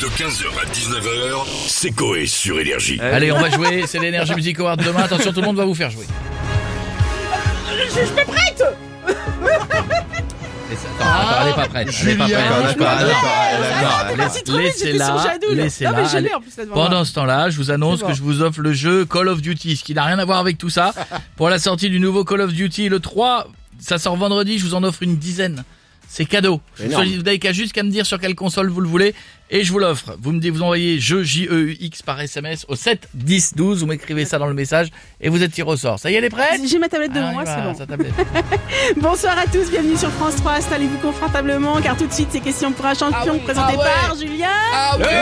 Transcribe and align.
De 0.00 0.06
15h 0.06 0.44
à 0.62 0.64
19h, 0.72 1.44
c'est 1.66 1.90
Coé 1.90 2.26
sur 2.26 2.60
Énergie. 2.60 3.00
Allez, 3.00 3.32
on 3.32 3.40
va 3.40 3.50
jouer, 3.50 3.84
c'est 3.86 3.98
l'Energy 3.98 4.32
Music 4.34 4.58
Award 4.60 4.78
de 4.78 4.84
demain. 4.84 5.00
Attention, 5.02 5.32
tout 5.32 5.40
le 5.40 5.46
monde 5.46 5.56
va 5.56 5.64
vous 5.64 5.74
faire 5.74 5.90
jouer. 5.90 6.06
Je, 7.68 7.94
je 7.94 8.00
me 8.12 8.24
prête 8.26 8.62
attends, 11.00 11.10
attends, 11.10 11.42
elle 11.42 11.48
est 11.48 11.54
pas 11.54 11.66
prête. 11.68 11.88
Elle 12.02 12.08
est 12.10 12.16
pas 12.16 12.26
Julien, 12.26 12.38
prête. 12.38 12.62
bouge 12.62 12.76
pas, 12.76 12.96
d'accord, 12.96 13.16
attends. 13.16 13.56
elle 13.56 13.64
a- 13.64 13.82
Non, 13.82 14.10
t'es 14.10 14.16
parti 14.16 14.42
trop 14.44 14.58
vite, 14.58 14.72
j'étais 14.78 14.98
sur 15.04 15.14
Laissez-la, 15.14 15.54
laissez-la. 15.54 15.90
Non, 15.90 15.96
mais 15.96 16.04
je 16.04 16.10
l'ai 16.12 16.16
Allez. 16.18 16.34
en 16.34 16.40
plus 16.40 16.56
là 16.56 16.64
devant 16.64 16.76
moi. 16.76 16.84
Pendant 16.86 17.04
ce 17.04 17.12
temps-là, 17.14 17.50
je 17.50 17.56
vous 17.56 17.70
annonce 17.72 18.00
C'est 18.00 18.06
que 18.06 18.14
je 18.14 18.22
vous 18.22 18.42
offre 18.42 18.60
le 18.60 18.72
jeu 18.72 19.04
Call 19.04 19.28
of 19.28 19.40
Duty, 19.42 19.76
ce 19.76 19.82
qui 19.82 19.94
n'a 19.94 20.04
rien 20.04 20.18
à 20.20 20.24
voir 20.24 20.38
avec 20.38 20.58
tout 20.58 20.70
ça. 20.70 20.92
Pour 21.36 21.48
la 21.50 21.58
sortie 21.58 21.90
du 21.90 21.98
nouveau 21.98 22.24
Call 22.24 22.42
of 22.42 22.52
Duty, 22.52 22.88
le 22.88 23.00
3, 23.00 23.48
ça 23.80 23.98
sort 23.98 24.16
vendredi, 24.16 24.58
je 24.60 24.64
vous 24.64 24.74
en 24.74 24.84
offre 24.84 25.02
une 25.02 25.16
dizaine. 25.16 25.64
C'est 26.10 26.24
cadeau. 26.24 26.60
Énorme. 26.82 27.04
Vous 27.04 27.22
n'avez 27.22 27.38
qu'à 27.38 27.52
juste 27.52 27.72
qu'à 27.74 27.82
me 27.82 27.90
dire 27.90 28.06
sur 28.06 28.18
quelle 28.18 28.34
console 28.34 28.70
vous 28.70 28.80
le 28.80 28.88
voulez 28.88 29.14
et 29.50 29.62
je 29.62 29.70
vous 29.72 29.78
l'offre. 29.78 30.16
Vous 30.20 30.32
me 30.32 30.40
dites, 30.40 30.52
vous 30.54 30.62
envoyez 30.62 30.98
jeu 30.98 31.22
J-E-U-X 31.22 32.02
par 32.02 32.18
SMS 32.20 32.64
au 32.68 32.76
7 32.76 33.08
10 33.14 33.54
12, 33.56 33.80
vous 33.80 33.86
m'écrivez 33.86 34.24
ça 34.24 34.38
dans 34.38 34.46
le 34.46 34.54
message 34.54 34.88
et 35.20 35.28
vous 35.28 35.42
êtes 35.42 35.52
tiré 35.52 35.68
au 35.70 35.76
sort. 35.76 35.98
Ça 35.98 36.10
y 36.10 36.14
est, 36.14 36.18
elle 36.18 36.24
est 36.24 36.30
prête? 36.30 36.60
J'ai 36.66 36.78
ma 36.78 36.88
tablette 36.88 37.10
Ah, 37.14 37.18
devant 37.18 37.30
y 37.30 37.34
moi, 37.34 37.44
c'est 37.46 37.62
bon. 37.62 37.74
sa 37.74 37.86
tablette. 37.86 38.14
Bonsoir 38.96 39.38
à 39.38 39.44
tous, 39.46 39.70
bienvenue 39.70 39.96
sur 39.98 40.10
France 40.12 40.36
3. 40.36 40.52
Installez-vous 40.52 40.98
confortablement 40.98 41.80
car 41.82 41.94
tout 41.96 42.06
de 42.06 42.12
suite 42.12 42.28
c'est 42.30 42.40
question 42.40 42.72
pour 42.72 42.86
un 42.86 42.94
champion 42.94 43.18
Ah 43.20 43.32
oui, 43.32 43.38
présenté 43.40 43.74
ah 43.76 43.78
ouais. 43.78 43.84
par 44.08 44.16
Julien. 44.16 44.46
Ah 44.72 44.96
oui, 44.98 45.04
ah 45.08 45.12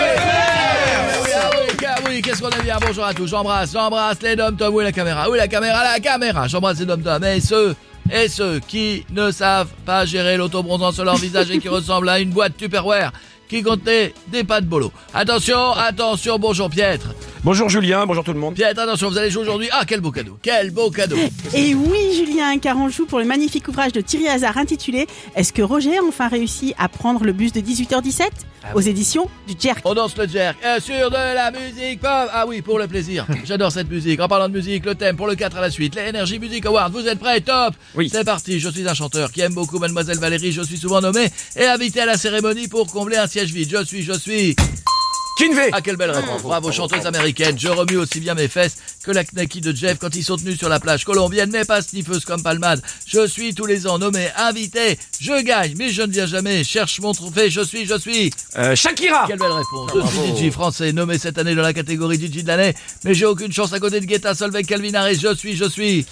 oui, 1.25 1.31
ah 1.35 1.51
oui, 1.53 1.87
ah 1.89 1.95
oui, 2.09 2.23
qu'est-ce 2.23 2.41
qu'on 2.41 2.49
a 2.49 2.63
bien 2.63 2.79
Bonjour 2.81 3.05
à 3.05 3.13
tous, 3.13 3.27
j'embrasse, 3.27 3.73
j'embrasse 3.73 4.23
les 4.23 4.37
dom 4.37 4.57
tom, 4.57 4.73
où 4.75 4.81
est 4.81 4.85
la 4.85 4.93
caméra? 4.93 5.29
Où 5.29 5.35
est 5.35 5.39
la 5.39 5.49
caméra? 5.49 5.83
La 5.83 5.99
caméra, 6.01 6.47
j'embrasse 6.47 6.79
les 6.79 6.87
dom 6.87 7.03
tom 7.03 7.23
et 7.25 7.41
ceux 7.41 7.75
et 8.13 8.29
ceux 8.29 8.61
qui 8.61 9.05
ne 9.11 9.31
savent 9.31 9.71
pas 9.85 10.05
gérer 10.07 10.37
l'autobronzant 10.37 10.93
sur 10.93 11.05
leur 11.05 11.17
visage 11.17 11.51
et 11.51 11.59
qui 11.59 11.69
ressemblent 11.69 12.09
à 12.09 12.21
une 12.21 12.31
boîte 12.31 12.57
Tupperware 12.57 13.13
qui 13.49 13.63
contenait 13.63 14.13
des 14.29 14.45
pâtes 14.45 14.67
bolo. 14.67 14.93
Attention, 15.15 15.73
attention, 15.73 16.39
bonjour 16.39 16.69
Pietre. 16.69 17.09
Bonjour 17.47 17.69
Julien, 17.69 18.07
bonjour 18.07 18.25
tout 18.25 18.33
le 18.33 18.41
monde. 18.41 18.57
Pietre, 18.57 18.81
attention, 18.81 19.09
vous 19.09 19.19
allez 19.19 19.31
jouer 19.31 19.43
aujourd'hui. 19.43 19.69
Ah, 19.71 19.85
quel 19.87 20.01
beau 20.01 20.11
cadeau, 20.11 20.37
quel 20.43 20.73
beau 20.73 20.91
cadeau. 20.91 21.15
Et 21.55 21.77
oui 21.77 21.97
Julien, 22.17 22.59
car 22.59 22.77
on 22.77 22.89
joue 22.89 23.07
pour 23.07 23.21
le 23.21 23.25
magnifique 23.25 23.69
ouvrage 23.69 23.93
de 23.93 24.01
Thierry 24.01 24.27
Hazard 24.27 24.59
intitulé 24.59 25.07
Est-ce 25.37 25.53
que 25.53 25.63
Roger 25.63 25.99
a 25.99 26.03
enfin 26.03 26.27
réussi 26.27 26.75
à 26.77 26.89
prendre 26.89 27.23
le 27.23 27.33
bus 27.33 27.53
de 27.53 27.61
18h17 27.61 28.31
aux 28.75 28.81
éditions 28.81 29.31
du 29.47 29.55
Jerk 29.57 29.79
On 29.85 29.95
danse 29.95 30.17
le 30.17 30.27
jerk 30.27 30.59
euh, 30.65 30.81
sur 30.81 31.09
de 31.09 31.15
la 31.15 31.53
musique 31.53 32.01
pop. 32.01 32.11
Ah 32.33 32.47
oui, 32.49 32.63
pour 32.63 32.81
le 32.81 32.89
plaisir. 32.89 33.25
J'adore 33.45 33.71
cette 33.71 33.89
musique. 33.89 34.19
En 34.19 34.27
parlant 34.27 34.49
de 34.49 34.55
musique, 34.55 34.85
le 34.85 34.97
thème 34.97 35.15
pour 35.15 35.29
le 35.29 35.37
4 35.37 35.57
à 35.57 35.61
la 35.61 35.71
suite, 35.71 35.95
les 35.95 36.09
Energy 36.09 36.41
Music 36.41 36.67
Awards. 36.67 36.91
Vous 36.91 37.07
êtes 37.07 37.21
prêts? 37.21 37.41
Top 37.43 37.75
Oui. 37.95 38.11
C'est 38.13 38.25
parti. 38.25 38.59
Je 38.59 38.69
suis 38.71 38.89
un 38.89 38.95
chanteur 38.95 39.31
qui 39.31 39.43
aime 39.43 39.55
beaucoup 39.55 39.79
Mademoiselle 39.79 40.19
Valérie. 40.19 40.51
Je 40.51 40.63
suis 40.63 40.79
souvent 40.79 41.01
nommé 41.01 41.29
et 41.55 41.67
invité 41.67 42.01
à 42.01 42.07
la 42.07 42.17
cérémonie 42.17 42.67
pour 42.67 42.91
combler 42.91 43.19
un 43.19 43.29
siège 43.29 43.53
vide. 43.53 43.71
Je 43.71 43.85
suis, 43.85 44.03
je 44.03 44.15
suis. 44.15 44.57
Kinvey 45.37 45.69
Ah, 45.73 45.83
quelle 45.83 45.97
belle 45.97 46.11
réponse. 46.13 46.43
Bravo, 46.43 46.73
chanteuse 46.73 47.05
américaine. 47.05 47.59
Je 47.59 47.69
remue 47.69 47.99
aussi 47.99 48.21
bien 48.21 48.35
mes 48.35 48.49
fesses 48.49 48.77
que 49.05 49.11
la 49.11 49.23
knacky 49.23 49.61
de 49.61 49.75
Jeff 49.75 49.99
quand 50.01 50.15
ils 50.17 50.25
sont 50.25 50.37
tenus 50.37 50.59
sur 50.59 50.69
la 50.71 50.81
plage 50.81 51.05
colombienne, 51.05 51.51
mais 51.53 51.65
pas 51.65 51.83
sniffeuse 51.83 52.25
comme 52.25 52.43
Palmade. 52.43 52.81
Je 53.07 53.27
suis 53.27 53.55
tous 53.55 53.67
les 53.67 53.87
ans 53.87 53.99
nommé 53.99 54.29
invité. 54.37 54.99
Je 55.21 55.43
gagne, 55.43 55.75
mais 55.77 55.91
je 55.91 56.03
ne 56.03 56.11
viens 56.11 56.27
jamais. 56.27 56.65
Cherche 56.65 57.01
mon 57.01 57.13
trophée. 57.13 57.51
Je 57.51 57.61
suis, 57.61 57.85
je 57.87 57.99
suis. 57.99 58.33
euh, 58.57 58.75
Shakira 58.75 59.25
Quelle 59.27 59.39
belle 59.39 59.53
réponse. 59.53 59.91
Je 59.95 60.35
suis 60.37 60.49
DJ 60.49 60.51
français 60.53 60.93
nommé 60.93 61.19
cette 61.19 61.37
année 61.39 61.55
dans 61.55 61.63
la 61.63 61.75
catégorie 61.75 62.17
DJ 62.17 62.43
de 62.43 62.49
l'année, 62.49 62.75
mais 63.05 63.13
j'ai 63.15 63.27
aucune 63.27 63.53
chance 63.53 63.73
à 63.75 63.79
côté 63.79 64.01
de 64.01 64.07
Guetta, 64.07 64.35
Solveig, 64.35 64.65
Calvin 64.65 64.95
Harris. 64.95 65.19
Je 65.23 65.35
suis, 65.35 65.55
je 65.57 65.69
suis. 65.69 66.07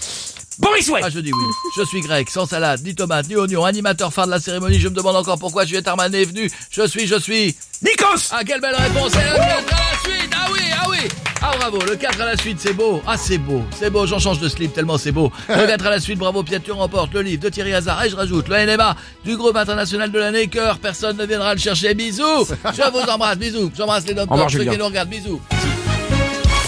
Boris 0.59 0.89
Way 0.89 1.01
Ah, 1.05 1.11
je 1.11 1.19
dis 1.21 1.33
oui. 1.33 1.45
Je 1.77 1.83
suis 1.85 2.01
grec, 2.01 2.31
sans 2.31 2.47
salade, 2.47 2.81
ni 2.85 2.95
tomate, 2.95 3.29
ni 3.29 3.37
oignon, 3.37 3.65
animateur 3.65 4.13
phare 4.13 4.27
de 4.27 4.31
la 4.33 4.41
cérémonie. 4.41 4.79
Je 4.79 4.89
me 4.89 4.95
demande 4.95 5.17
encore 5.17 5.39
pourquoi 5.39 5.65
Juliette 5.65 5.89
Armanet 5.89 6.23
est 6.23 6.27
venue. 6.27 6.51
Je 6.71 6.87
suis, 6.87 7.07
je 7.07 7.19
suis. 7.19 7.57
Nikos 7.83 8.29
Ah, 8.31 8.45
quelle 8.47 8.61
belle 8.61 8.77
réponse. 8.77 9.13
Et 9.15 9.19
le 9.19 9.37
4 9.37 9.75
à 9.75 9.93
la 9.93 9.99
suite. 10.03 10.31
Ah 10.35 10.47
oui, 10.53 10.61
ah 10.81 10.87
oui. 10.91 10.97
Ah 11.43 11.53
bravo, 11.59 11.79
le 11.85 11.97
4 11.97 12.21
à 12.21 12.25
la 12.27 12.37
suite, 12.37 12.59
c'est 12.61 12.73
beau. 12.73 13.03
Ah, 13.07 13.17
c'est 13.19 13.39
beau. 13.39 13.63
C'est 13.79 13.91
beau, 13.91 14.07
j'en 14.07 14.19
change 14.19 14.39
de 14.39 14.49
slip 14.49 14.73
tellement 14.73 14.97
c'est 14.97 15.13
beau. 15.13 15.31
Le 15.49 15.67
4 15.67 15.87
à 15.87 15.91
la 15.91 16.01
suite, 16.01 16.19
bravo, 16.19 16.43
Pierre, 16.43 16.63
tu 16.63 16.73
remportes 16.73 17.13
le 17.13 17.21
livre 17.23 17.43
de 17.43 17.49
Thierry 17.51 17.75
Hazard. 17.75 18.03
Et 18.05 18.09
je 18.11 18.17
rajoute 18.17 18.49
le 18.49 18.65
NMA 18.65 18.97
du 19.25 19.37
groupe 19.37 19.57
international 19.57 20.11
de 20.11 20.19
l'année. 20.19 20.47
Cœur, 20.49 20.79
personne 20.79 21.17
ne 21.17 21.27
viendra 21.27 21.53
le 21.55 21.61
chercher. 21.61 21.95
Bisous. 21.95 22.47
Je 22.49 22.91
vous 22.93 23.11
embrasse, 23.11 23.37
bisous. 23.39 23.71
J'embrasse 23.77 24.07
les 24.07 24.15
docteurs, 24.15 24.51
ceux 24.51 24.65
qui 24.65 24.79
nous 24.79 24.87
regardent. 24.87 25.11
Bisous. 25.11 25.41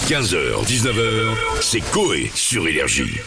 15h, 0.07 0.65
19h, 0.65 1.35
c'est 1.61 1.81
Coé 1.91 2.31
sur 2.35 2.67
Énergie. 2.67 3.17